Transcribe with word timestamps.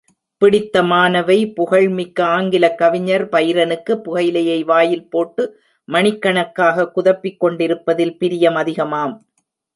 பிடித்தமானவை 0.41 1.53
புகழ்மிக்க 1.53 2.23
ஆங்கிலக் 2.25 2.77
கவிஞர் 2.77 3.25
பைரனுக்கு 3.29 3.93
புகையிலையை 4.05 4.65
வாயில் 4.65 5.09
போட்டு, 5.09 5.45
மணிக்கணக்காக 5.87 6.91
குதப்பிக் 6.95 7.39
கொண்டிருப்பதில் 7.39 8.17
பிரியம் 8.17 8.55
அதிகமாம். 8.55 9.15